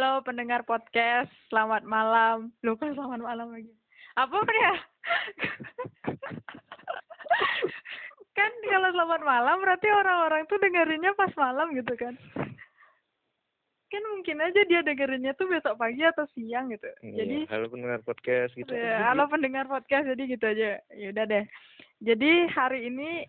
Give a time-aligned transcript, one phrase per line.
[0.00, 2.48] halo pendengar podcast, selamat malam.
[2.64, 3.68] Lu kan selamat malam lagi.
[4.16, 4.74] Apa ya?
[8.40, 12.16] kan kalau selamat malam berarti orang-orang tuh dengerinnya pas malam gitu kan.
[13.92, 16.88] Kan mungkin aja dia dengerinnya tuh besok pagi atau siang gitu.
[17.04, 18.72] Iya, Jadi halo pendengar podcast gitu.
[18.72, 20.80] Ya, halo pendengar podcast jadi gitu aja.
[20.96, 21.44] Ya udah deh.
[22.00, 23.28] Jadi hari ini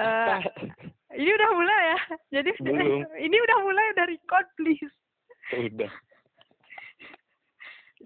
[0.00, 0.40] eh
[1.12, 2.00] ini udah mulai ya.
[2.40, 3.04] Jadi Belum.
[3.28, 4.96] ini udah mulai udah record please.
[5.52, 5.92] Udah.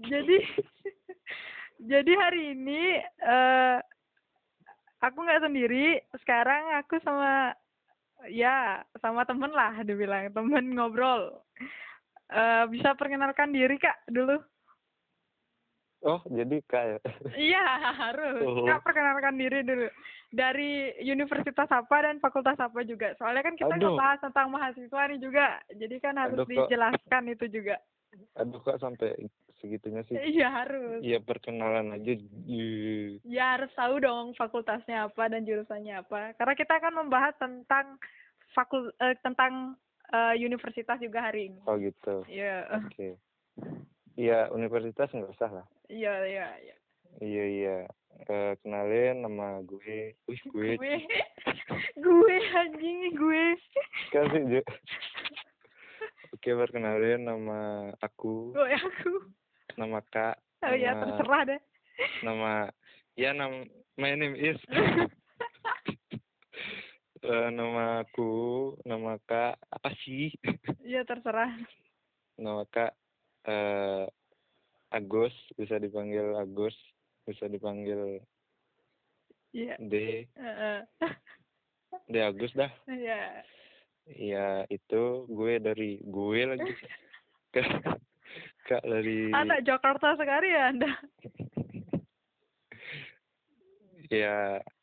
[0.06, 0.36] Jadi
[1.92, 3.78] jadi hari ini eh
[5.00, 6.00] aku nggak sendiri.
[6.24, 7.52] Sekarang aku sama
[8.28, 11.40] ya sama temen lah dibilang temen ngobrol.
[12.30, 14.40] Eh bisa perkenalkan diri kak dulu.
[16.00, 17.04] Oh, jadi kayak
[17.36, 18.40] Iya harus.
[18.40, 18.64] Oh.
[18.64, 19.84] Kak perkenalkan diri dulu.
[20.32, 23.12] Dari universitas apa dan fakultas apa juga.
[23.20, 23.92] Soalnya kan kita Aduh.
[23.92, 25.60] ngebahas tentang mahasiswa nih juga.
[25.76, 26.52] Jadi kan harus Aduh, kok.
[26.72, 27.76] dijelaskan itu juga.
[28.34, 29.14] aduh kok sampai
[29.60, 30.16] segitunya sih.
[30.16, 30.98] Iya harus.
[31.04, 32.12] Iya perkenalan aja.
[33.24, 36.34] Ya harus tahu dong fakultasnya apa dan jurusannya apa.
[36.34, 38.00] Karena kita akan membahas tentang
[38.56, 39.76] fakul eh, tentang
[40.10, 41.60] eh, universitas juga hari ini.
[41.68, 42.24] Oh gitu.
[42.26, 42.66] Iya.
[42.80, 43.20] Oke.
[44.18, 45.66] Iya universitas nggak usah lah.
[45.86, 46.76] Iya iya iya.
[47.20, 47.76] Iya iya.
[48.28, 50.16] Eh, kenalin nama gue.
[50.28, 50.68] Wih gue.
[50.76, 50.96] Gue
[52.04, 53.44] gue anjing gue.
[54.12, 54.62] Kasih Jo.
[56.30, 58.56] Oke perkenalin nama aku.
[58.56, 59.12] Gue aku.
[59.76, 60.36] Nama Kak.
[60.62, 61.60] Oh ya Nama- terserah deh.
[62.22, 62.50] Nama
[63.14, 63.62] ya nama
[63.96, 64.58] my name is.
[67.20, 68.32] Eh, nama aku,
[68.80, 70.32] nama Kak apa sih?
[70.80, 71.52] Iya terserah.
[72.34, 72.96] nama Kak
[73.44, 74.08] eh
[74.88, 76.72] Agus, bisa dipanggil Agus,
[77.22, 78.24] bisa dipanggil
[79.52, 79.76] Iya.
[79.78, 80.78] D, Heeh.
[82.08, 82.72] D Agus dah.
[82.88, 83.44] Iya.
[84.08, 86.72] Iya, itu gue dari gue lagi.
[88.68, 90.92] Kak, dari Anak Jakarta sekali ya Anda.
[94.10, 94.36] ya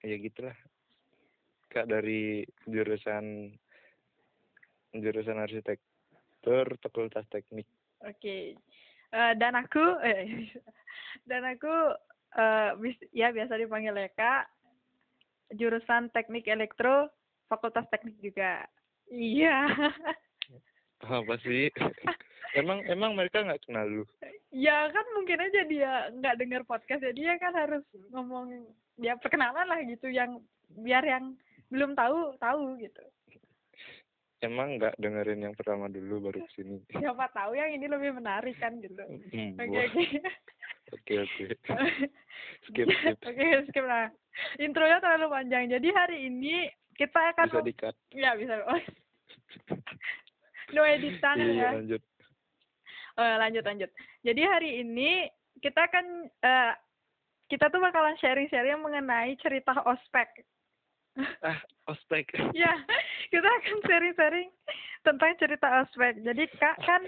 [0.04, 0.56] ya gitulah.
[1.68, 3.56] Kak dari jurusan
[4.96, 7.68] jurusan arsitektur Fakultas Teknik.
[8.04, 8.56] Oke.
[9.08, 10.52] Eh, dan aku eh,
[11.30, 11.72] dan aku
[12.38, 14.48] eh bis- ya biasa dipanggil Eka
[15.56, 17.08] jurusan Teknik Elektro
[17.48, 18.68] Fakultas Teknik juga.
[19.08, 19.72] Iya.
[21.04, 21.72] Apa sih?
[22.54, 24.04] emang emang mereka nggak kenal lu?
[24.48, 28.64] ya kan mungkin aja dia nggak dengar podcast ya dia kan harus ngomong
[28.98, 30.40] ya perkenalan lah gitu yang
[30.80, 31.36] biar yang
[31.68, 33.04] belum tahu tahu gitu.
[34.38, 36.78] Emang nggak dengerin yang pertama dulu baru ke sini?
[36.94, 39.02] Siapa tahu yang ini lebih menarik kan gitu.
[39.58, 40.04] Oke oke.
[40.94, 41.46] Oke oke.
[42.70, 43.18] Skip skip.
[43.26, 44.08] Oke, skip lah.
[44.62, 45.66] Intronya terlalu panjang.
[45.68, 47.96] Jadi hari ini kita akan Bisa di cut.
[48.14, 48.62] ya bisa.
[50.76, 51.70] No editan Iya ya.
[51.80, 52.02] lanjut.
[53.18, 53.90] Oh, lanjut lanjut.
[54.22, 55.26] Jadi hari ini
[55.58, 56.74] kita akan eh,
[57.50, 60.46] kita tuh bakalan sharing-sharing mengenai cerita ospek.
[61.42, 61.58] Ah
[61.90, 62.30] ospek.
[62.54, 62.78] ya,
[63.34, 64.50] kita akan sharing-sharing
[65.02, 66.22] tentang cerita ospek.
[66.22, 67.02] Jadi kak kan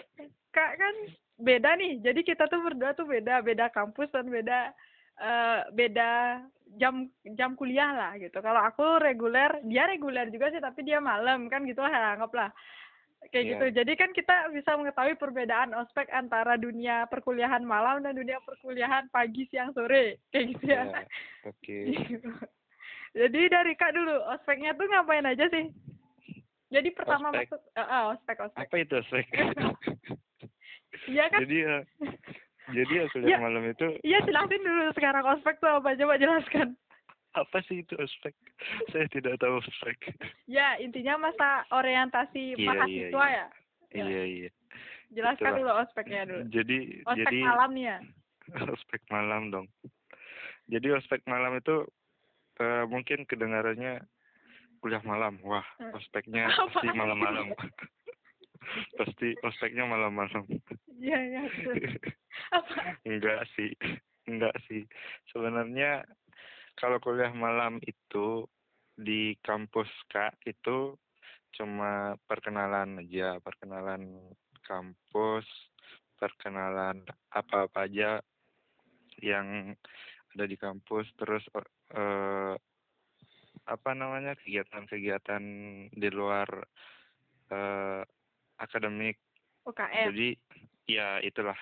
[0.50, 0.96] kak kan
[1.38, 2.02] beda nih.
[2.02, 4.74] Jadi kita tuh berdua tuh beda, beda kampus dan beda
[5.20, 6.42] eh beda
[6.82, 7.06] jam
[7.38, 8.42] jam kuliah lah gitu.
[8.42, 12.50] Kalau aku reguler, dia reguler juga sih, tapi dia malam kan gitu lah anggaplah
[13.22, 13.52] kayak Iya.
[13.52, 13.66] gitu.
[13.76, 19.44] Jadi kan kita bisa mengetahui perbedaan ospek antara dunia perkuliahan malam dan dunia perkuliahan pagi,
[19.46, 20.84] siang, sore kayak gitu ya.
[20.86, 21.02] Ya,
[21.46, 21.78] Oke.
[23.12, 25.66] Jadi dari kak dulu, ospeknya tuh ngapain aja sih?
[26.70, 27.50] Jadi pertama Ospek.
[27.50, 28.60] masuk, eh, eh, ospek ospek.
[28.62, 29.26] Apa itu ospek?
[31.06, 31.40] Iya kan?
[31.42, 31.76] jadi ya
[32.70, 33.38] jadi ya Ya.
[33.40, 36.76] malam itu Iya jelasin dulu sekarang ospek tuh apa coba jelaskan.
[37.32, 38.34] Apa sih itu ospek?
[38.90, 39.98] Saya tidak tahu ospek.
[40.46, 43.46] Ya intinya masa orientasi Iya, mahasiswa iya, ya.
[43.90, 44.04] Ya.
[44.06, 44.50] Iya iya.
[45.10, 45.60] Jelaskan Itulah.
[45.62, 46.42] dulu ospeknya dulu.
[46.50, 47.98] Jadi Ospek jadi malam ya.
[48.74, 49.68] ospek malam dong.
[50.70, 51.86] Jadi ospek malam itu
[52.60, 54.06] eh, mungkin kedengarannya
[54.80, 55.38] kuliah malam.
[55.42, 55.94] Wah, Hmm.
[55.94, 57.54] ospeknya pasti malam-malam.
[59.02, 60.46] pasti ospeknya malam-malam.
[61.02, 61.42] Iya iya.
[63.06, 63.74] Enggak sih.
[64.30, 64.86] Enggak sih.
[65.34, 66.06] Sebenarnya
[66.80, 68.48] kalau kuliah malam itu
[68.96, 70.96] di kampus Kak itu
[71.56, 74.16] cuma perkenalan aja, perkenalan
[74.64, 75.44] kampus,
[76.16, 77.04] perkenalan
[77.36, 78.24] apa-apa aja
[79.20, 79.76] yang
[80.36, 81.44] ada di kampus, terus
[81.92, 82.56] eh,
[83.70, 85.44] apa namanya kegiatan-kegiatan
[85.92, 86.48] di luar
[87.52, 88.02] eh,
[88.60, 89.20] akademik.
[89.68, 90.16] UKM.
[90.16, 90.30] Jadi
[90.90, 91.58] ya itulah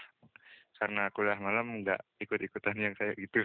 [0.77, 3.41] karena kuliah malam nggak ikut-ikutan yang kayak gitu.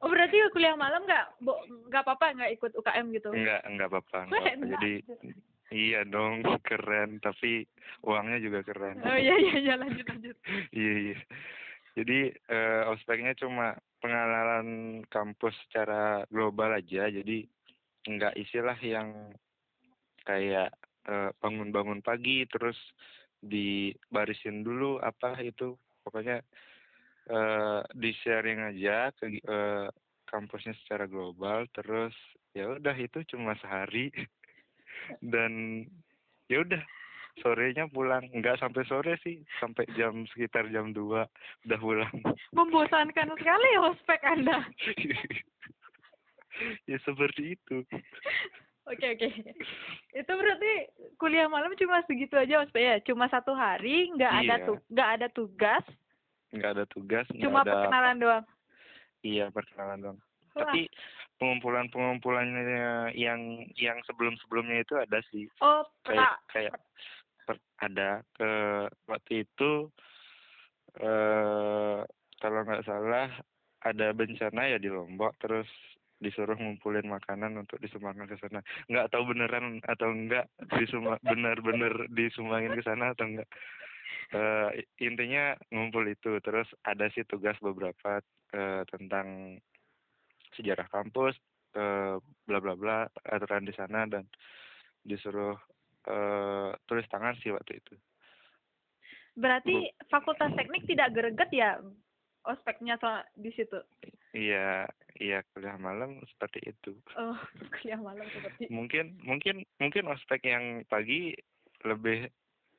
[0.00, 1.44] Oh berarti kuliah malam nggak
[1.92, 3.30] nggak apa-apa nggak ikut UKM gitu?
[3.32, 4.20] Enggak, enggak apa-apa.
[4.58, 4.92] Jadi
[5.70, 7.22] Iya dong, keren.
[7.22, 7.64] Tapi
[8.02, 8.98] uangnya juga keren.
[9.06, 10.36] Oh iya iya iya lanjut lanjut.
[10.76, 11.18] Iya iya.
[11.94, 17.06] Jadi eh, ospeknya cuma pengenalan kampus secara global aja.
[17.10, 17.46] Jadi
[18.06, 19.30] nggak istilah yang
[20.26, 20.74] kayak
[21.06, 22.76] eh, bangun-bangun pagi terus
[23.38, 25.78] dibarisin dulu apa itu.
[26.02, 26.42] Pokoknya
[27.30, 29.86] eh, di sharing aja ke eh,
[30.26, 31.64] kampusnya secara global.
[31.70, 32.14] Terus
[32.50, 34.10] ya udah itu cuma sehari
[35.32, 35.86] dan
[36.50, 36.82] ya udah
[37.40, 41.24] sorenya pulang nggak sampai sore sih sampai jam sekitar jam 2
[41.66, 42.10] udah pulang
[42.58, 44.66] Membosankan sekali ospek Anda.
[46.90, 47.86] ya seperti itu
[48.90, 49.28] Oke oke.
[50.18, 50.72] Itu berarti
[51.14, 52.96] kuliah malam cuma segitu aja ospek ya?
[53.06, 54.66] Cuma satu hari, nggak ada Iya.
[54.66, 55.84] tu nggak ada tugas,
[56.50, 58.44] nggak ada tugas cuma ada perkenalan doang.
[59.22, 60.18] iya perkenalan dong
[60.54, 60.66] Wah.
[60.66, 60.90] tapi
[61.40, 65.48] pengumpulan pengumpulannya yang yang sebelum sebelumnya itu ada sih.
[65.64, 66.76] Oh, kayak kayak
[67.48, 68.50] per- ada ke
[69.08, 69.88] waktu itu
[71.00, 71.98] eh
[72.40, 73.32] kalau nggak salah
[73.80, 75.68] ada bencana ya di Lombok terus
[76.20, 78.60] disuruh ngumpulin makanan untuk disumbangkan ke sana.
[78.92, 80.44] Nggak tahu beneran atau enggak
[80.76, 83.48] disuma benar-benar disumbangin ke sana atau enggak
[84.30, 88.22] eh intinya ngumpul itu terus ada sih tugas beberapa
[88.54, 89.58] eh, tentang
[90.54, 91.34] sejarah kampus
[91.74, 92.16] eh,
[92.46, 94.26] bla bla bla aturan di sana dan
[95.02, 95.56] disuruh
[96.06, 97.94] eh tulis tangan sih waktu itu
[99.38, 101.70] berarti fakultas teknik tidak greget ya
[102.44, 103.78] ospeknya soal di situ.
[104.32, 104.88] iya
[105.20, 107.36] iya kuliah malam seperti itu Oh,
[107.80, 108.70] kuliah malam seperti.
[108.72, 111.36] mungkin mungkin mungkin ospek yang pagi
[111.84, 112.28] lebih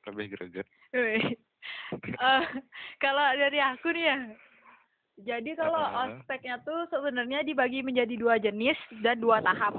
[0.08, 2.44] lebih greget Eh,
[3.00, 4.18] kalau dari aku nih ya.
[5.22, 6.18] Jadi kalau Heeh.
[6.18, 9.76] ospeknya tuh sebenarnya dibagi menjadi dua jenis dan dua tahap.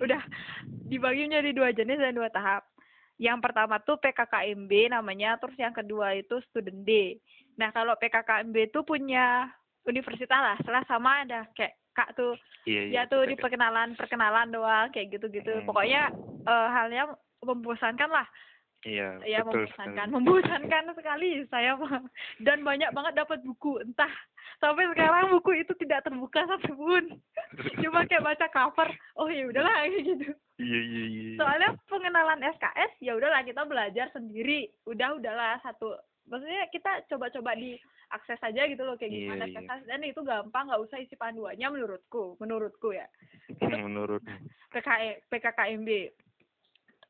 [0.00, 0.22] Udah
[0.88, 2.64] dibagi menjadi dua jenis dan dua tahap.
[3.20, 7.20] Yang pertama tuh PKKMB namanya, terus yang kedua itu student day.
[7.54, 9.46] Nah, kalau PKKMB itu punya
[9.86, 12.34] universitas lah, salah sama ada kayak Kak tuh
[12.66, 15.66] iya ya iya tuh di perkenalan perkenalan doang kayak gitu gitu Hmm.
[15.70, 16.10] pokoknya
[16.44, 18.26] eh, halnya membosankan lah
[18.84, 20.14] iya ya betul membosankan sekali.
[20.14, 21.30] membosankan sekali.
[21.48, 21.72] Saya
[22.46, 23.80] dan banyak banget dapat buku.
[23.80, 24.12] Entah
[24.62, 27.18] sampai sekarang buku itu tidak terbuka satupun
[27.82, 28.88] cuma kayak baca cover
[29.18, 30.28] oh ya udahlah kayak gitu.
[30.60, 34.70] Iya iya iya soalnya pengenalan SKS ya udahlah kita belajar sendiri.
[34.86, 35.98] Udah udahlah satu
[36.30, 37.76] maksudnya kita coba-coba di
[38.12, 39.58] akses aja gitu loh kayak Iya, gimana iya.
[39.60, 43.08] SKS dan itu gampang nggak usah isi panduannya menurutku menurutku ya.
[43.60, 44.22] Menurut.
[44.72, 45.88] PKE, PKKMB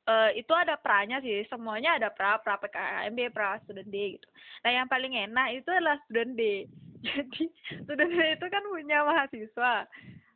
[0.05, 1.45] eh itu ada pranya sih.
[1.49, 4.29] Semuanya ada pra pra PKKMB pra student day gitu.
[4.65, 6.69] Nah yang paling enak itu adalah student day
[7.07, 7.45] jadi
[7.85, 9.75] student day itu kan punya mahasiswa.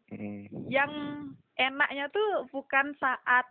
[0.09, 0.93] Hmm, yang
[1.61, 3.44] enaknya tuh bukan saat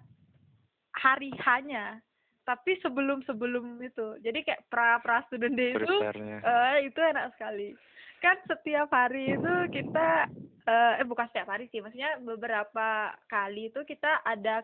[0.97, 2.01] hari hanya
[2.47, 4.17] tapi sebelum sebelum itu.
[4.23, 5.95] Jadi kayak pra pra student day itu
[6.41, 7.75] eh itu enak sekali.
[8.23, 10.31] Kan setiap hari itu kita
[10.65, 11.83] eh, eh bukan setiap hari sih.
[11.83, 14.63] Maksudnya beberapa kali itu kita ada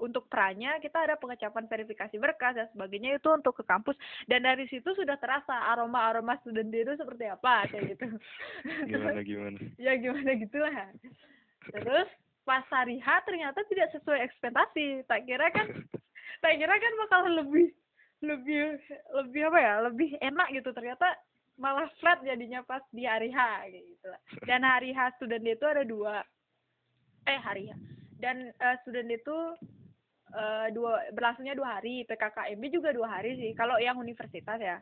[0.00, 3.96] untuk pranya kita ada pengecapan verifikasi berkas dan sebagainya itu untuk ke kampus.
[4.26, 8.06] Dan dari situ sudah terasa aroma aroma student itu seperti apa kayak gitu.
[8.90, 9.58] Gimana gimana?
[9.76, 10.74] Ya gimana gitulah.
[11.70, 12.08] Terus
[12.42, 15.06] pas hari H ternyata tidak sesuai ekspektasi.
[15.06, 15.66] Tak kira kan
[16.42, 17.70] tak kira kan bakal lebih
[18.22, 18.78] lebih
[19.18, 20.70] lebih apa ya lebih enak gitu.
[20.74, 21.14] Ternyata
[21.60, 24.20] malah flat jadinya pas di hari H gitu lah.
[24.48, 26.24] dan hari H student itu ada dua.
[27.28, 27.76] Eh hari H.
[28.18, 29.36] Dan eh, student itu
[30.32, 34.80] eh, dua berlangsungnya dua hari PKKMB juga dua hari sih kalau yang universitas ya.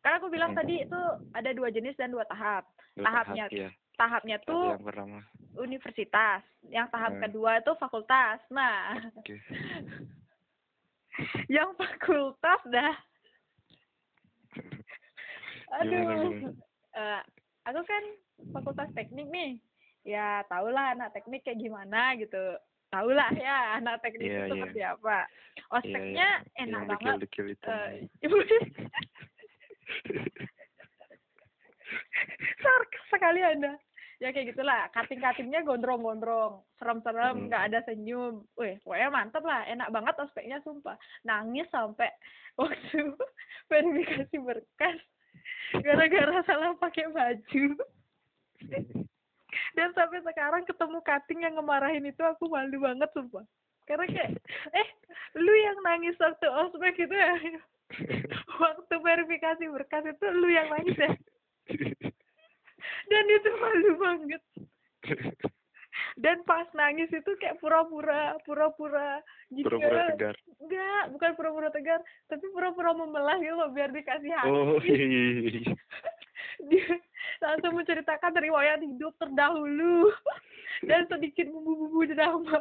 [0.00, 0.60] Karena aku bilang Hmm.
[0.60, 1.00] tadi itu
[1.32, 2.64] ada dua jenis dan dua tahap.
[2.92, 5.18] Dua tahapnya tahap, ya tahapnya Tahap tuh yang pertama.
[5.56, 7.22] universitas yang tahap Hmm.
[7.24, 8.38] kedua itu fakultas.
[8.50, 9.32] Nah oke.
[11.56, 12.94] yang fakultas dah.
[15.80, 15.90] Aduh.
[15.90, 16.50] Gimana, gimana?
[16.94, 17.20] Eh,
[17.66, 18.04] aku kan
[18.52, 19.52] fakultas teknik nih.
[20.04, 22.60] Ya tau lah anak teknik kayak gimana gitu
[22.94, 24.54] tau lah ya anak teknik Iya, itu iya.
[24.54, 25.18] seperti apa.
[25.74, 26.62] Ospeknya iya.
[26.62, 27.14] enak yang banget.
[27.26, 27.66] dekil-dekil itu.
[27.66, 27.90] Eh,
[28.26, 28.36] ibu
[32.62, 33.74] sarkas sekali anda
[34.22, 34.86] ya kayak gitulah.
[34.94, 37.46] Kating katingnya gondrong gondrong serem serem Hmm.
[37.50, 38.46] nggak ada senyum.
[38.54, 39.66] Wih pokoknya mantep lah.
[39.66, 40.94] Enak banget ospeknya sumpah.
[41.26, 42.08] Nangis sampai
[42.62, 43.18] waktu
[43.66, 44.98] verifikasi berkas.
[45.82, 47.66] Gara-gara salah pakai baju
[49.78, 53.44] dan sampai sekarang ketemu kating yang ngemarahin itu aku malu banget sumpah.
[53.84, 54.30] Karena kayak
[54.72, 54.88] eh
[55.36, 57.36] lu yang nangis waktu ospek itu ya?
[58.64, 61.12] Waktu verifikasi berkas itu lu yang nangis ya?
[63.10, 64.42] Dan itu malu banget.
[66.16, 69.20] Dan pas nangis itu kayak pura-pura pura-pura
[69.52, 69.68] gitu.
[69.68, 70.36] Pura-pura tegar.
[70.62, 74.48] enggak bukan pura-pura tegar tapi pura-pura memelah gitu loh biar dikasih hati.
[74.48, 75.22] Oh iya iya
[75.60, 75.72] iya.
[76.70, 76.88] dia
[77.44, 80.08] langsung menceritakan riwayat hidup terdahulu.
[80.88, 82.60] Dan sedikit bumbu-bumbu drama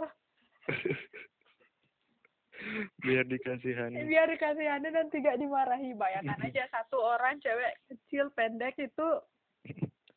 [3.03, 4.07] Biar dikasihani.
[4.07, 5.91] biar dikasihani dan tidak dimarahi.
[5.97, 9.07] Bayangkan aja satu orang cewek kecil pendek itu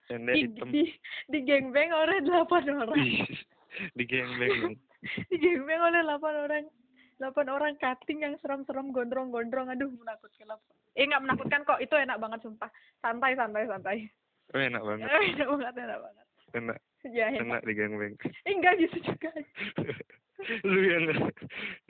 [0.06, 0.68] Pendek di, hitam.
[0.70, 0.82] di,
[1.26, 3.06] di gengbeng oleh delapan orang.
[3.98, 4.78] Di gengbeng
[5.30, 6.64] di gengbeng oleh delapan orang.
[7.16, 9.72] Delapan orang cutting yang seram-seram gondrong-gondrong.
[9.72, 10.54] Aduh menakutkan
[10.94, 11.82] eh nggak menakutkan kok.
[11.82, 12.70] Itu enak banget sumpah.
[13.02, 13.98] Santai santai santai
[14.54, 15.06] Oh enak banget.
[15.10, 16.78] Eh, enak banget enak banget Enak.
[17.06, 18.14] ya enak Enak di gengbeng.
[18.46, 19.30] eh, enggak gitu juga
[20.68, 21.04] lu yang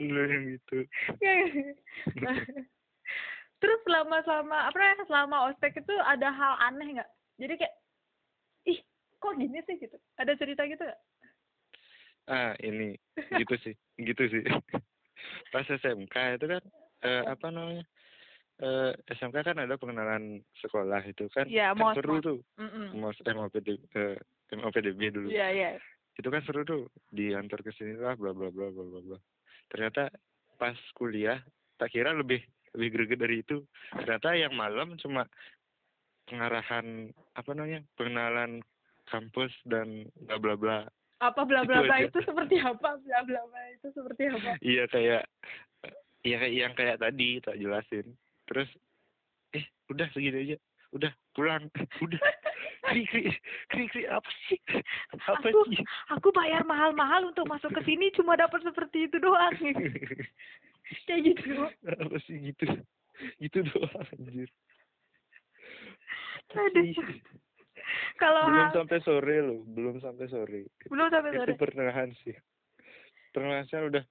[0.01, 0.79] lu yang gitu.
[2.23, 2.37] Nah,
[3.61, 7.11] terus selama selama apa ya selama ospek itu ada hal aneh nggak
[7.43, 7.75] jadi kayak
[8.71, 8.79] ih
[9.19, 11.01] kok gini sih gitu ada cerita gitu nggak
[12.27, 12.99] Ah ini
[13.39, 14.43] gitu sih gitu sih.
[15.55, 16.63] Pas SMK itu kan
[17.07, 17.87] eh, apa namanya?
[18.57, 22.25] Eh, SMK kan ada pengenalan sekolah itu kan, Iya, kan mos, seru mos.
[22.25, 22.39] tuh.
[22.57, 22.89] Mm-mm.
[22.97, 24.17] Mos MOPD eh,
[24.51, 25.29] MOPDB dulu.
[25.29, 25.71] iya iya
[26.17, 29.19] itu kan seru tuh diantar ke sini lah bla bla bla bla bla bla
[29.69, 30.09] ternyata
[30.57, 31.37] pas kuliah
[31.77, 32.41] tak kira lebih
[32.73, 33.61] lebih greget dari itu
[33.93, 35.29] ternyata yang malam cuma
[36.25, 38.65] pengarahan apa namanya pengenalan
[39.07, 40.79] kampus dan bla bla bla
[41.21, 42.09] apa bla Itu bla bla aja.
[42.09, 45.23] itu seperti apa bla bla bla itu seperti apa iya kayak
[46.23, 48.07] iya kayak yang kayak tadi tak jelasin
[48.47, 48.71] terus
[49.53, 50.57] eh udah segini aja.
[50.91, 51.67] Udah pulang.
[52.05, 52.21] Udah.
[52.87, 53.27] Kri kri
[53.67, 54.55] kri kri apa sih?
[55.27, 55.83] Apa Aku- sih?
[56.09, 59.51] aku bayar mahal-mahal untuk masuk ke sini cuma dapat seperti itu doang.
[61.11, 62.67] Kayak gitu apa sih gitu.
[63.43, 64.47] Gitu doang anjir.
[66.55, 66.95] Aduh.
[68.23, 70.61] kalau belum hal- sampai sore loh belum sampai sore.
[70.87, 71.53] Belum sampai itu sore.
[71.59, 72.35] pertengahan sih.
[73.35, 74.05] Pertengahan udah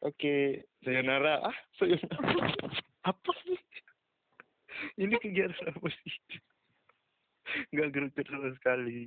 [0.00, 0.34] oke
[0.82, 1.44] sayonara.
[1.44, 2.16] Ah sayonara.
[3.12, 3.60] Apa sih
[4.96, 6.12] ini kegiatan apa sih
[7.70, 9.06] nggak greget sama sekali.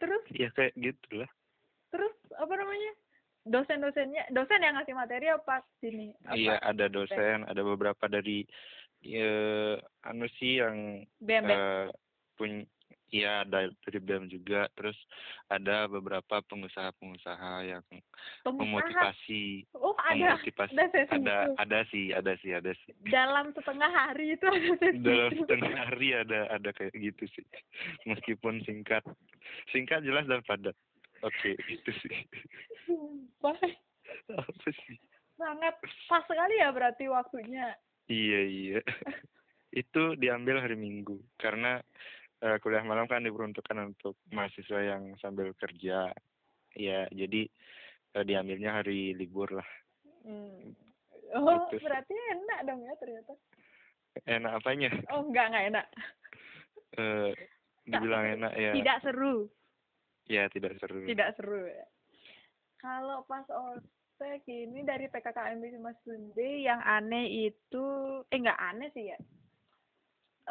[0.00, 0.24] Terus?
[0.32, 1.30] Ya kayak gitu lah
[1.92, 2.92] terus apa namanya?
[3.42, 6.16] Dosen-dosennya dosen yang ngasih materi apa sini?
[6.24, 6.34] Apa?
[6.34, 8.46] Iya ada dosen ada beberapa dari
[9.02, 9.76] ya
[10.08, 11.90] anu sih yang BM eh
[12.38, 12.64] punya
[13.12, 14.96] Iya ada dari BEM juga, terus
[15.52, 17.84] ada beberapa pengusaha-pengusaha yang
[18.40, 21.52] pengusaha memotivasi, oh ada memotivasi, ada sesi ada itu.
[21.60, 22.92] ada sih, ada sih, ada sih.
[23.12, 25.44] dalam setengah hari itu ada sesi Dalam itu.
[25.44, 27.44] setengah hari ada ada kayak gitu sih,
[28.08, 29.04] meskipun singkat,
[29.68, 30.72] singkat jelas dan padat.
[31.20, 32.16] Oke, itu sih.
[32.88, 33.60] Sumpah,
[34.40, 34.96] Apa sih?
[35.36, 35.74] sangat
[36.08, 37.76] pas sekali ya berarti waktunya
[38.08, 38.80] Iya iya.
[39.72, 41.80] itu diambil hari Minggu karena
[42.42, 46.10] eh, kuliah malam kan diperuntukkan untuk mahasiswa yang sambil kerja.
[46.74, 47.46] Ya, jadi
[48.18, 49.68] eh, diambilnya hari libur lah.
[50.26, 50.74] Hmm.
[51.32, 53.32] Oh, Gitu berarti enak dong ya ternyata.
[54.28, 54.90] Enak apanya?
[55.08, 55.86] Oh, enggak, enggak enak.
[57.00, 57.32] Eh,
[57.88, 58.72] dibilang enak ya.
[58.76, 59.48] Tidak seru,
[60.28, 61.08] Ya tidak seru.
[61.08, 61.86] tidak seru ya.
[62.78, 67.86] Kalau pas ospek ini dari PKKMB Mas Sunde yang aneh itu,
[68.28, 69.18] eh enggak aneh sih ya.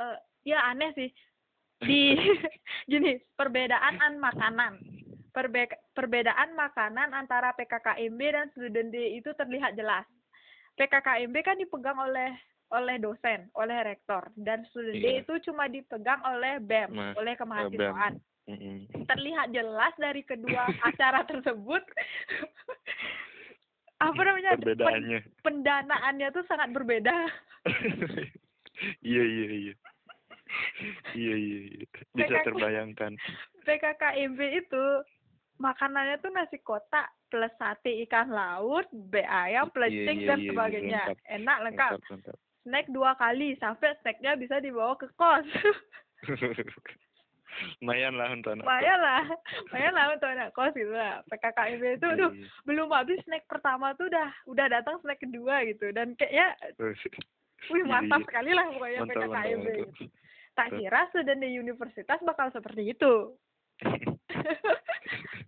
[0.02, 0.18] Eh,
[0.50, 1.10] ya aneh sih.
[1.82, 2.14] Di
[2.92, 4.74] gini, perbedaan an makanan.
[5.32, 5.64] Perbe
[5.96, 10.04] perbedaan makanan antara PKKMB dan student D itu terlihat jelas.
[10.76, 12.36] PKKMB kan dipegang oleh
[12.72, 15.24] oleh dosen, oleh rektor dan student D Iya.
[15.24, 18.16] itu cuma dipegang oleh BEM, Mas- oleh kemahasiswaan.
[18.48, 18.88] Mm-mm.
[19.08, 21.80] Terlihat jelas dari kedua acara tersebut
[24.02, 27.16] apa namanya pen- pendanaannya tuh sangat berbeda.
[29.00, 29.74] iya iya iya.
[31.14, 31.86] Iya iya iya.
[32.18, 32.46] Bisa PKK.
[32.48, 33.12] terbayangkan.
[33.68, 34.84] PKKMB itu
[35.58, 40.50] makanannya tuh nasi kotak plus sate ikan laut, B ayam, Iya, plecing iya, dan iya,
[40.52, 41.02] sebagainya.
[41.06, 41.18] lengkap.
[41.30, 41.92] Enak lengkap.
[41.96, 42.38] Lengkap, lengkap.
[42.62, 45.48] Snack dua kali sampai snacknya bisa dibawa ke kos.
[47.82, 49.24] Lumayan lah untuk anak Lumayan lah,
[49.68, 51.20] lumayan lah untuk anak kos gitu lah.
[51.28, 52.28] PKKMB itu Iya,
[52.64, 56.56] belum habis snack pertama tuh udah udah datang snack kedua gitu dan kayaknya
[57.70, 58.28] wih mantap iya.
[58.32, 59.68] sekali lah pokoknya Mantap, mantap, PKKMB.
[59.68, 59.76] mantap.
[59.78, 60.06] gitu.
[60.62, 63.14] Tak kira student di universitas bakal seperti itu.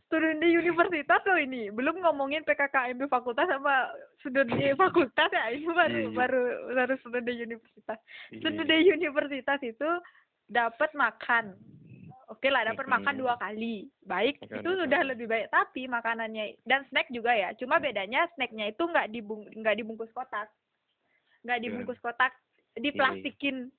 [0.05, 3.89] student di universitas loh ini belum ngomongin PKKMB fakultas sama
[4.19, 6.09] student di fakultas ya ini baru Iya, iya.
[6.11, 6.41] baru
[6.71, 7.99] baru student di universitas.
[8.29, 8.77] Iya, Student iya.
[8.79, 9.89] di universitas itu
[10.45, 11.53] dapat makan.
[12.25, 12.93] Oke lah, dapat Mhm.
[12.93, 13.85] makan dua kali.
[14.01, 15.47] Baik, Makan itu sudah lebih baik.
[15.49, 17.53] Tapi makanannya dan snack juga ya.
[17.53, 20.49] Cuma bedanya snacknya itu nggak dibung nggak dibungkus kotak,
[21.43, 21.63] nggak Gimana?
[21.63, 22.33] dibungkus kotak,
[22.75, 23.69] diplastikin.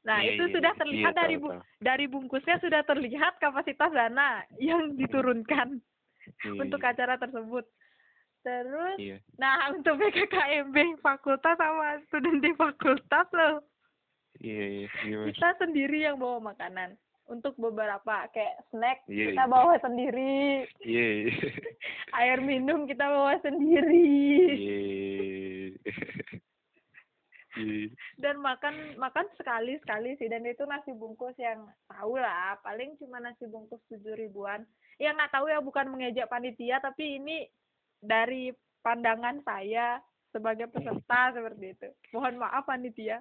[0.00, 0.80] Nah Iya, itu iya, sudah iya.
[0.80, 1.62] terlihat Iya, dari tahu, bu- tahu.
[1.78, 5.76] dari bungkusnya sudah terlihat kapasitas dana yang diturunkan.
[6.40, 6.90] Iya, untuk iya.
[6.90, 7.64] acara tersebut.
[8.40, 9.16] Terus, Iya.
[9.36, 13.60] nah untuk PKKMB fakultas sama student di fakultas loh,
[14.40, 14.88] Iya, iya.
[15.02, 15.26] Gimana?
[15.28, 16.96] kita sendiri yang bawa makanan.
[17.26, 19.52] Untuk beberapa kayak snack Iya, kita iya.
[19.52, 21.30] bawa sendiri, Iya, iya.
[22.18, 24.08] air minum kita bawa sendiri,
[24.50, 24.80] Iya.
[27.58, 27.90] Iya.
[28.22, 30.30] dan makan makan sekali sekali sih.
[30.30, 34.62] Dan itu nasi bungkus yang tahu lah, paling cuma nasi bungkus tujuh ribuan.
[35.02, 37.50] Yang nggak tahu ya bukan mengejek panitia, tapi ini
[37.98, 39.98] dari pandangan saya
[40.30, 41.88] sebagai peserta seperti itu.
[42.14, 43.18] Mohon maaf panitia.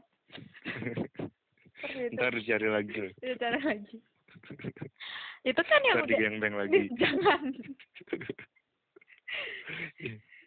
[1.81, 2.15] Seperti itu.
[2.19, 3.01] Ntar cari lagi.
[3.25, 3.97] Ya, cara lagi.
[5.49, 6.81] Itu kan yang Ntar udah lagi.
[6.99, 7.41] jangan.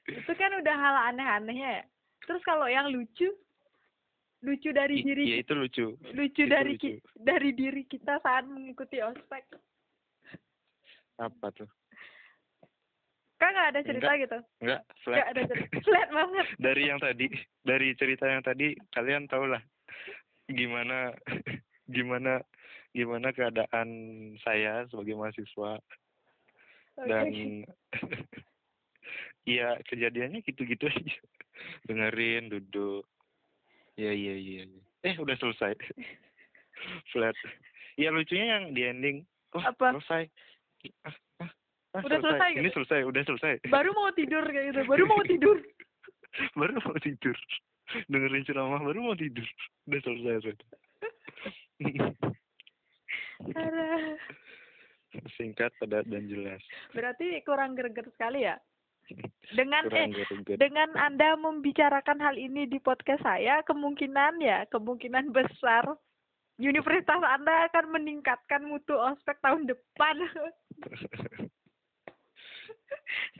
[0.07, 1.85] Itu kan udah hal aneh-anehnya ya.
[2.29, 3.33] Terus kalau yang lucu
[4.43, 5.87] lucu dari I- diri Iya itu lucu.
[6.13, 6.83] lucu itu dari lucu.
[6.83, 9.47] ki- dari diri kita saat mengikuti ospek.
[11.17, 11.71] Apa tuh?
[13.39, 14.39] Kan nggak ada cerita gitu.
[14.59, 15.15] Enggak, flat.
[15.19, 15.75] Nggak ada cerita.
[15.83, 16.47] Flat banget.
[16.67, 17.27] dari yang tadi,
[17.63, 19.63] dari cerita yang tadi kalian tau lah
[20.47, 21.15] gimana
[21.95, 22.43] gimana
[22.93, 23.89] gimana keadaan
[24.43, 25.79] saya sebagai mahasiswa
[26.99, 27.31] dan
[29.43, 31.15] Iya kejadiannya gitu-gitu aja
[31.87, 33.03] dengerin duduk
[33.97, 34.63] iya iya iya.
[35.05, 35.73] eh udah selesai
[37.13, 37.37] flat
[37.97, 39.17] ya lucunya yang di ending
[39.53, 39.97] wah Apa?
[39.99, 40.23] selesai
[41.07, 41.51] ah, ah,
[41.97, 42.81] ah, Udah selesai ini gitu?
[42.83, 44.81] selesai udah selesai baru mau tidur kayak gitu.
[44.89, 45.57] Baru mau tidur.
[46.59, 47.37] baru mau tidur
[48.09, 49.45] dengerin ceramah baru mau tidur
[49.87, 50.69] udah selesai sudah
[53.43, 54.17] Aduh.
[55.37, 56.63] singkat padat dan jelas
[56.95, 58.57] Berarti kurang greget sekali ya.
[59.53, 60.09] Dengan eh
[60.57, 65.85] dengan Anda membicarakan hal ini di podcast saya, kemungkinan ya, kemungkinan besar
[66.57, 70.17] universitas Anda akan meningkatkan mutu ospek tahun depan.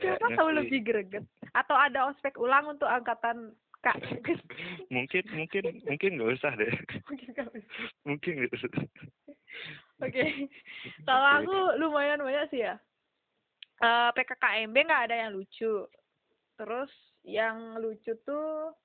[0.01, 1.25] Siapa tahu lebih greget.
[1.53, 3.53] Atau ada ospek ulang untuk angkatan
[3.83, 3.99] Kak.
[4.95, 6.71] mungkin mungkin mungkin nggak usah deh
[7.11, 7.67] Mungkin nggak usah.
[8.07, 8.69] mungkin nggak usah
[9.99, 10.23] Oke.
[11.03, 11.39] Kalau Oke.
[11.43, 12.79] aku lumayan banyak sih ya.
[13.81, 15.87] Eh PKKMB nggak ada yang lucu.
[16.53, 16.91] Terus
[17.23, 18.75] yang lucu tuh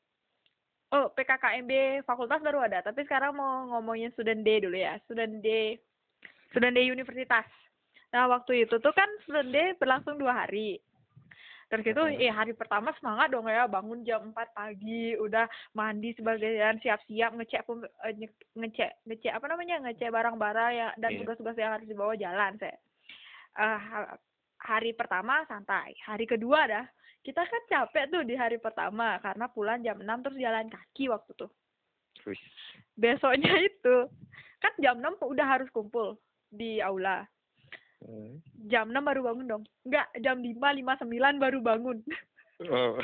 [0.89, 4.97] Oh, PKKMB fakultas baru ada, tapi sekarang mau ngomongin student day dulu ya.
[5.05, 5.77] Student day
[6.49, 7.45] student day universitas.
[8.09, 10.81] Nah, waktu itu tuh kan student day berlangsung dua hari.
[11.69, 15.45] Terus itu, eh hari pertama semangat dong ya, bangun jam 4 pagi, udah
[15.77, 17.69] mandi sebagian siap-siap ngecek
[18.09, 18.25] eh,
[18.57, 21.21] ngecek ngecek apa namanya ngecek barang-barang ya dan Iya.
[21.21, 22.81] tugas-tugas yang harus dibawa jalan saya.
[23.61, 24.17] Eh, ha-
[24.59, 26.87] hari pertama santai, hari kedua dah
[27.29, 31.33] kita kan capek tuh di hari pertama karena pulang jam 6 terus jalan kaki waktu
[31.37, 31.51] tuh.
[32.97, 33.97] Besoknya itu
[34.59, 36.17] kan jam 6 udah harus kumpul
[36.49, 37.29] di aula.
[38.01, 38.39] Hmm.
[38.71, 39.65] Jam 6 baru bangun dong.
[39.85, 41.99] Enggak, jam 5, 59 baru bangun.
[42.71, 42.97] oh Oh.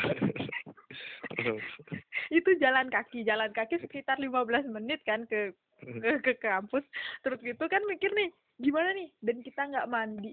[2.39, 6.87] itu jalan kaki, jalan kaki sekitar 15 menit kan ke ke, ke kampus.
[7.27, 8.31] Terus gitu kan mikir nih,
[8.63, 9.11] gimana nih?
[9.21, 10.33] Dan kita nggak mandi.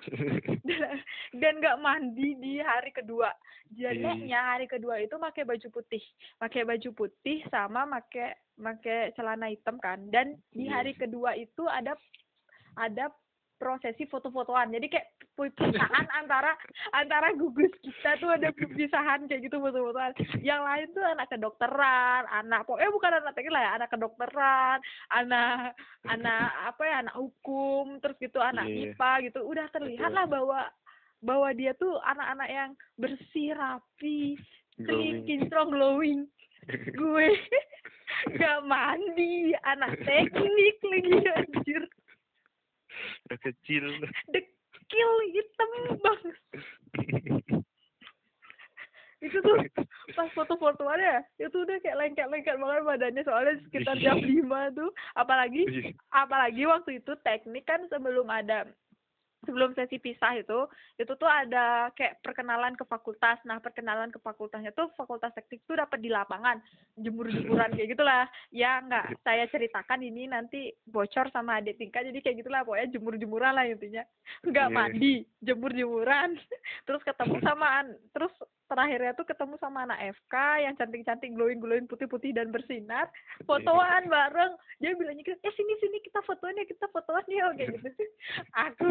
[1.40, 3.30] dan nggak mandi di hari kedua.
[3.70, 6.02] Jadinya hari kedua itu pakai baju putih,
[6.40, 10.00] pakai baju putih sama pakai pakai celana hitam kan.
[10.10, 10.80] Dan di Iya.
[10.82, 11.94] hari kedua itu ada
[12.74, 13.12] ada
[13.60, 14.72] prosesi foto-fotoan.
[14.72, 15.08] Jadi kayak
[15.48, 16.52] perpisahan antara
[16.92, 20.12] antara gugus kita tuh ada perpisahan kayak gitu foto-fotoan.
[20.44, 25.72] Yang lain tuh anak kedokteran, anak pokoknya bukan anak teknik lah ya, anak kedokteran, anak
[26.04, 28.92] anak apa ya, anak hukum, terus gitu anak Iya.
[28.92, 29.40] IPA gitu.
[29.48, 30.68] Udah terlihat lah bahwa
[31.20, 34.36] bahwa dia tuh anak-anak yang bersih, rapi,
[34.84, 36.20] clean, kinclong, glowing.
[36.96, 37.28] Gue
[38.40, 41.82] gak mandi, anak teknik lagi anjir.
[43.28, 43.84] Udah kecil
[44.90, 45.70] Dekil hitam
[46.02, 46.20] bang.
[49.20, 49.60] Itu tuh
[50.16, 54.90] pas foto-fotoannya itu udah kayak lengket-lengket banget badannya soalnya sekitar jam 5 tuh.
[55.12, 58.64] Apalagi apalagi waktu itu teknik kan sebelum ada
[59.44, 60.68] sebelum sesi pisah itu
[61.00, 63.40] itu tuh ada kayak perkenalan ke fakultas.
[63.48, 66.60] Nah perkenalan ke fakultasnya tuh fakultas teknik tuh dapat di lapangan
[67.00, 68.28] jemur-jemuran kayak gitulah.
[68.52, 72.60] Ya nggak saya ceritakan ini nanti bocor sama adik tingkat jadi kayak gitulah.
[72.64, 74.04] Pokoknya jemur-jemuran lah intinya.
[74.44, 74.76] Nggak Iya.
[74.76, 76.36] mandi jemur-jemuran
[76.86, 78.32] terus ketemu sama an- terus
[78.70, 83.10] terakhirnya tuh ketemu sama anak FK yang cantik-cantik glowing-glowing putih-putih dan bersinar.
[83.42, 84.54] Fotoan bareng.
[84.78, 87.50] Dia bilangnya gitu, eh sini sini kita fotoan ya kita fotoan ya.
[87.58, 87.90] Kayak gitu
[88.70, 88.86] aku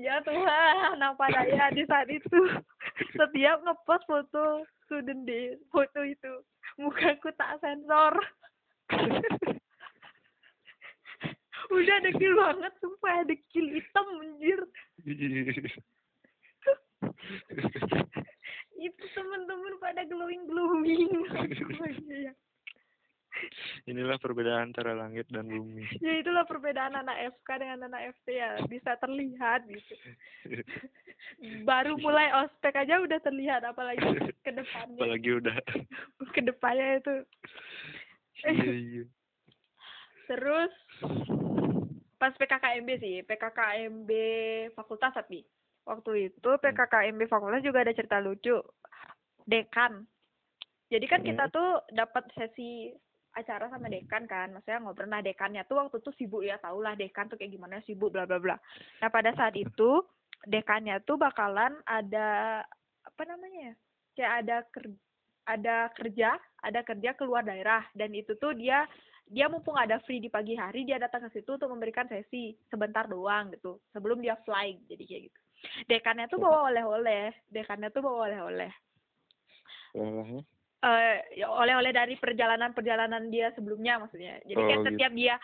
[0.00, 2.40] ya Tuhan apa daya di saat itu?
[3.20, 6.40] Setiap ngepost foto student day foto itu
[6.80, 8.16] mukaku tak sensor.
[11.72, 14.60] Udah dekil banget sumpah dekil hitam anjir
[18.82, 21.10] itu temen-temen pada glowing glowing.
[22.12, 22.34] Ya
[23.88, 25.88] Inilah perbedaan antara langit dan bumi.
[25.98, 28.50] ya itulah perbedaan anak FK dengan anak FT ya.
[28.68, 29.94] Bisa terlihat gitu.
[31.68, 34.04] Baru mulai ospek aja udah terlihat apalagi
[34.44, 35.00] ke depannya.
[35.00, 35.56] Apalagi udah.
[36.36, 37.14] ke depannya itu.
[38.42, 39.04] Iya iya.
[40.30, 40.72] terus
[42.20, 43.16] pas PKKMB sih.
[43.26, 44.10] PKKMB
[44.78, 45.42] fakultas tapi
[45.82, 48.58] waktu itu PKKMB fakultas juga ada cerita lucu.
[49.42, 50.06] Dekan.
[50.92, 52.92] Jadi kan kita tuh dapat sesi
[53.32, 54.52] acara sama dekan kan.
[54.52, 55.08] Maksudnya ngobrol.
[55.08, 56.60] Nah dekannya tuh waktu tuh sibuk ya.
[56.60, 58.56] Tau lah dekan tuh kayak gimana sibuk bla bla bla.
[59.00, 60.04] Nah pada saat itu
[60.46, 62.60] dekannya tuh bakalan ada
[63.02, 63.74] apa namanya ya
[64.12, 65.00] kayak ada ker-
[65.42, 66.30] ada kerja
[66.62, 67.82] ada kerja keluar daerah.
[67.96, 68.84] Dan itu tuh dia
[69.32, 73.08] dia mumpung ada free di pagi hari dia datang ke situ untuk memberikan sesi sebentar
[73.08, 74.76] doang gitu sebelum dia fly.
[74.86, 75.40] Jadi kayak gitu
[75.86, 78.72] dekannya tuh bawa oleh-oleh dekannya tuh bawa oleh-oleh
[79.92, 80.40] Olehnya?
[80.82, 84.42] eh ya oleh-oleh dari perjalanan-perjalanan dia sebelumnya maksudnya.
[84.42, 84.88] Jadi Oh, kayak gitu.
[84.90, 85.34] setiap dia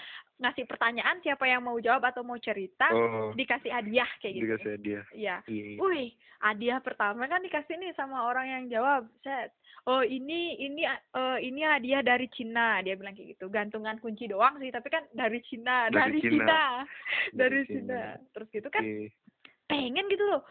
[0.42, 4.44] ngasih pertanyaan siapa yang mau jawab atau mau cerita Oh, dikasih hadiah kayak gitu.
[4.50, 5.04] dikasih hadiah.
[5.14, 5.36] Iya.
[5.46, 5.78] Iya.
[5.78, 6.10] Wih,
[6.42, 9.06] hadiah pertama kan dikasih nih sama orang yang jawab.
[9.22, 9.54] Set.
[9.86, 13.46] Oh, ini ini eh ini hadiah dari Cina, dia bilang kayak gitu.
[13.46, 16.34] Gantungan kunci doang sih, tapi kan dari Cina, Dari dari, Cina.
[16.34, 16.62] Cina.
[17.30, 17.78] Dari Dari Cina.
[17.78, 18.02] Cina.
[18.34, 19.14] Terus gitu kan Oke.
[19.68, 20.42] Pengen gitu loh.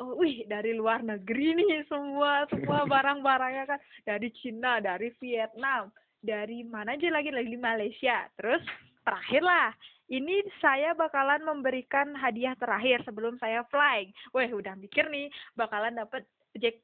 [0.00, 6.64] Oh, wih, dari luar negeri nih semua semua barang-barangnya kan dari Cina, dari Vietnam, dari
[6.64, 8.24] mana aja lagi lagi Malaysia.
[8.40, 8.64] Terus
[9.04, 9.68] terakhir lah,
[10.08, 14.12] ini saya bakalan memberikan hadiah terakhir sebelum saya flying.
[14.32, 16.24] Wah, udah mikir nih bakalan dapat
[16.56, 16.80] jack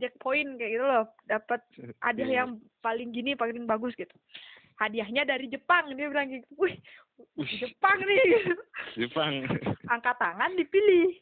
[0.00, 1.60] jack point kayak gitu loh, dapat
[2.00, 2.36] hadiah Iya.
[2.40, 4.16] yang paling gini paling bagus gitu.
[4.76, 6.48] Hadiahnya dari Jepang dia bilang gitu.
[6.56, 6.74] Wih,
[7.60, 8.56] Jepang nih.
[8.96, 9.44] Jepang.
[9.86, 11.12] angkat tangan dipilih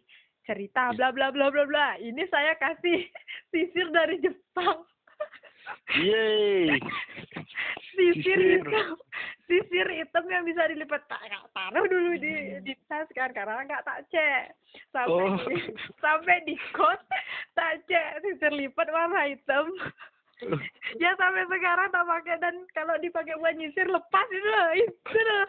[0.44, 3.04] cerita bla bla bla bla bla ini saya kasih
[3.50, 4.86] sisir dari Jepang
[5.92, 6.78] Yeay.
[7.92, 8.38] sisir Sisir.
[8.62, 8.96] hitam
[9.48, 12.32] sisir hitam yang bisa dilipat tak taruh dulu di
[12.62, 14.52] di tas kan karena nggak tak cek
[14.88, 15.40] sampai Oh.
[15.42, 15.56] di,
[15.98, 17.00] sampai di kos
[17.52, 19.66] tak cek sisir lipat warna hitam
[21.02, 25.46] ya sampai sekarang tak pakai dan kalau dipakai buat nyisir lepas itu loh itu loh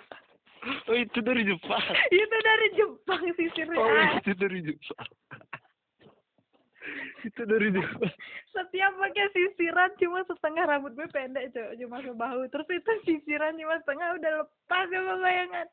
[0.60, 1.80] Oh itu dari Jepang.
[2.12, 5.08] itu dari Jepang sisirnya Oh itu dari Jepang.
[7.24, 8.12] Itu dari Jepang.
[8.56, 11.72] setiap pakai sisiran cuma setengah rambut gue pendek cok.
[11.80, 12.48] Cuma ke bahu.
[12.52, 15.68] Terus itu sisiran cuma setengah udah lepas ya bayangan.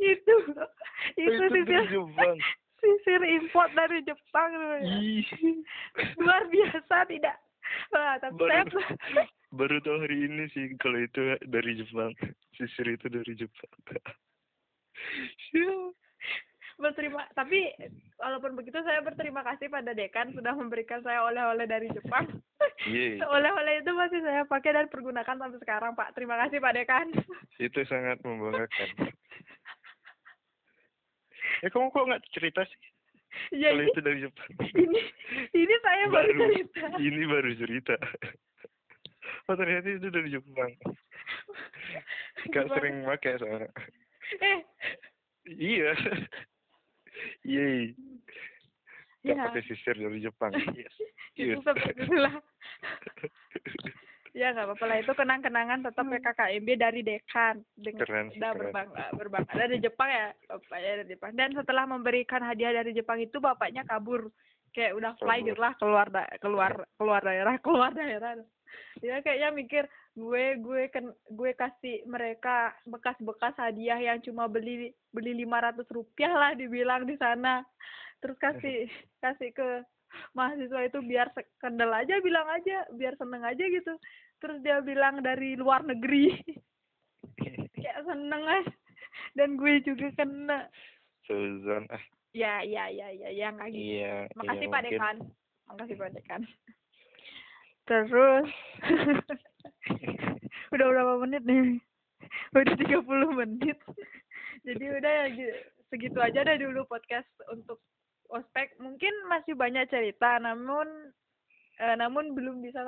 [0.00, 0.34] Itu.
[1.20, 1.84] Itu itu sisir
[2.80, 4.50] sisir import dari Jepang
[6.20, 7.36] luar biasa tidak.
[7.92, 8.80] Wah, tapi saya Baru,
[9.52, 12.12] baru tahu hari ini sih kalau itu dari Jepang.
[12.56, 13.70] Sisir itu dari Jepang.
[16.76, 17.72] Berterima tapi
[18.16, 22.24] walaupun begitu saya berterima kasih pada dekan sudah memberikan saya oleh-oleh dari Jepang
[23.36, 27.08] oleh-oleh itu masih saya pakai dan pergunakan sampai sekarang Pak terima kasih Pak Dekan
[27.66, 29.08] Itu sangat membanggakan.
[31.64, 32.80] Ya kamu kok nggak cerita sih
[33.52, 34.50] ya kalau ini itu dari Jepang?
[34.76, 35.00] ini
[35.52, 37.96] ini saya baru baru cerita ini baru cerita.
[39.48, 40.72] Oh ternyata itu dari Jepang.
[42.52, 43.68] Gak sering pakai soalnya.
[44.40, 44.60] eh
[45.46, 45.92] Iya.
[47.46, 47.94] Yeay.
[49.26, 50.54] Gak ya pakai sisir dari Jepang.
[50.78, 50.94] Yes.
[51.36, 51.60] itu Yes.
[51.60, 52.34] seperti itulah
[54.36, 54.96] ya nggak apa-apa lah.
[55.00, 57.64] Itu kenang-kenangan tetap PKKMB dari dekan.
[57.72, 58.60] Dengan Keren sih, udah keren.
[58.60, 59.52] berbangga berbangga.
[59.56, 61.30] Dari Jepang ya bapaknya dari Jepang.
[61.32, 64.28] Dan setelah memberikan hadiah dari Jepang itu bapaknya kabur.
[64.76, 68.36] Kayak udah fly gitu lah keluar da keluar keluar daerah keluar daerah.
[69.00, 69.84] Dia kayaknya mikir
[70.16, 76.32] gue gue kan gue kasih mereka bekas-bekas hadiah yang cuma beli beli lima ratus rupiah
[76.32, 77.60] lah dibilang di sana
[78.20, 78.88] terus kasih
[79.20, 79.68] kasih ke
[80.32, 81.28] mahasiswa itu biar
[81.60, 83.92] kendel aja bilang aja biar seneng aja gitu.
[84.40, 86.32] Terus dia bilang dari luar negeri.
[87.76, 88.72] Kayak seneng aja
[89.36, 90.68] dan gue juga kena.
[91.28, 91.84] Suzon.
[91.92, 94.00] Ah, ya ya ya ya ya nggak gitu.
[94.00, 94.14] Iya.
[94.36, 94.92] makasih iya, pak mungkin.
[94.96, 95.16] dekan
[95.66, 96.42] makasih pak dekan.
[97.86, 98.48] Terus
[100.74, 101.78] udah berapa menit nih?
[102.54, 103.78] Udah 30 menit.
[104.66, 105.58] Jadi udah ya gi-
[105.92, 107.78] segitu aja deh dulu podcast untuk
[108.28, 110.86] ospek mungkin masih banyak cerita namun
[111.76, 112.82] eh, namun belum bisa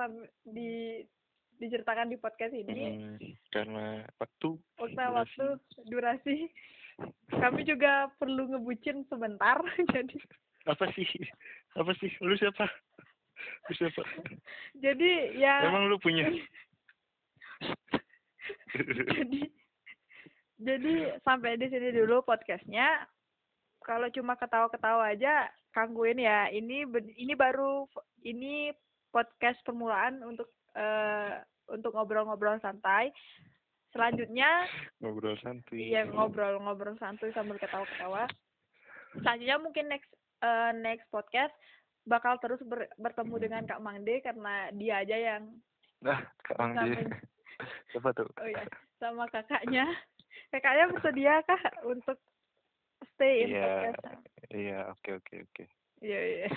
[0.45, 1.03] di
[1.59, 3.19] diceritakan di podcast ini Hmm,
[3.51, 4.55] karena waktu.
[4.79, 5.15] waktu durasi.
[5.19, 5.47] waktu
[5.91, 6.37] durasi
[7.35, 9.59] kami juga perlu ngebucin sebentar
[9.95, 10.19] jadi
[10.67, 11.07] Apa sih?
[11.75, 12.11] Apa sih?
[12.21, 12.69] Lu siapa?
[13.67, 14.03] Lu siapa?
[14.77, 16.29] jadi ya Emang lu punya?
[19.15, 19.43] jadi
[20.59, 23.07] jadi sampai di sini dulu podcastnya
[23.89, 26.53] kalau cuma ketawa-ketawa aja gangguin ya.
[26.53, 26.85] Ini
[27.17, 27.89] ini baru
[28.21, 28.69] ini
[29.09, 31.41] podcast permulaan untuk eh
[31.73, 33.09] untuk ngobrol-ngobrol santai.
[33.89, 34.69] Selanjutnya
[35.01, 38.29] ngobrol santuy ya ngobrol-ngobrol santuy sambil ketawa-ketawa.
[39.25, 40.13] Selanjutnya mungkin next
[40.45, 41.57] eh, next podcast
[42.05, 45.43] bakal terus ber- bertemu dengan Kak Mangde karena dia aja yang
[45.99, 47.11] nah kak Sampai-
[47.91, 48.63] siapa tuh oh ya
[49.01, 49.89] sama kakaknya.
[50.49, 52.17] Kakaknya bersedia kah untuk
[53.15, 54.03] stay in iya podcast?
[54.55, 55.65] iya oke oke oke
[55.99, 56.51] Iya iya.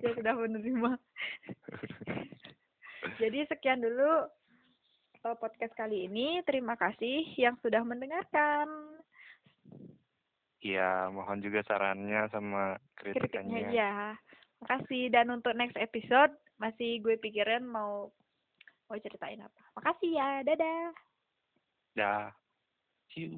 [0.00, 0.96] Dia sudah menerima.
[3.20, 4.24] Jadi sekian dulu
[5.20, 6.40] eh, podcast kali ini.
[6.48, 8.68] Terima kasih yang sudah mendengarkan.
[10.60, 13.94] iya mohon juga sarannya sama Kritiknya kritikannya ya.
[14.60, 18.12] Makasih dan untuk next episode masih gue pikirin mau
[18.88, 19.60] mau ceritain apa.
[19.76, 20.28] Makasih ya.
[20.44, 20.92] Dadah.
[21.90, 22.30] dah
[23.10, 23.34] see you